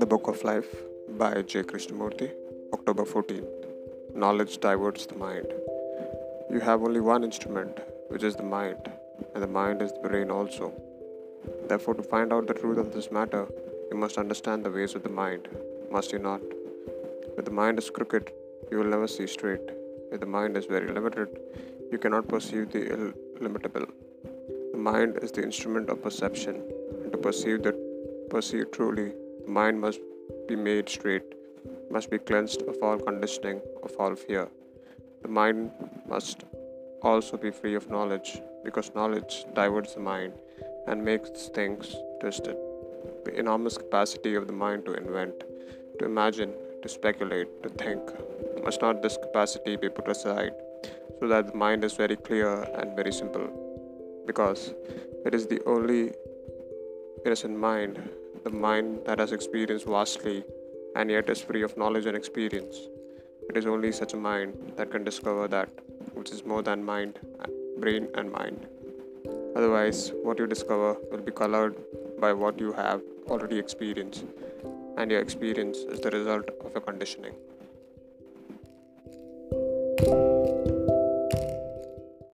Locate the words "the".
0.00-0.06, 5.06-5.16, 8.36-8.44, 9.42-9.48, 9.92-10.08, 12.46-12.54, 14.64-14.70, 15.02-15.08, 17.44-17.50, 20.20-20.26, 22.70-23.12, 24.70-24.78, 25.32-25.42, 27.64-27.74, 35.22-35.28, 39.94-40.00, 43.24-43.38, 44.46-44.52, 51.48-51.56, 55.46-55.60, 58.44-58.50, 76.00-76.10